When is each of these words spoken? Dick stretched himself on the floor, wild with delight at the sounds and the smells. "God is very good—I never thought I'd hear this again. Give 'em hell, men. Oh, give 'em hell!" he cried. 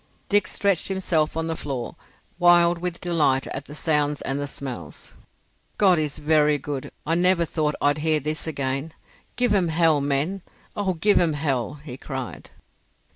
Dick 0.29 0.47
stretched 0.47 0.87
himself 0.87 1.37
on 1.37 1.45
the 1.45 1.55
floor, 1.55 1.95
wild 2.39 2.79
with 2.79 2.99
delight 2.99 3.45
at 3.45 3.65
the 3.65 3.75
sounds 3.75 4.19
and 4.23 4.39
the 4.39 4.47
smells. 4.47 5.15
"God 5.77 5.99
is 5.99 6.17
very 6.17 6.57
good—I 6.57 7.13
never 7.13 7.45
thought 7.45 7.75
I'd 7.79 7.99
hear 7.99 8.19
this 8.19 8.47
again. 8.47 8.95
Give 9.35 9.53
'em 9.53 9.67
hell, 9.67 10.01
men. 10.01 10.41
Oh, 10.75 10.95
give 10.95 11.19
'em 11.19 11.33
hell!" 11.33 11.75
he 11.75 11.97
cried. 11.97 12.49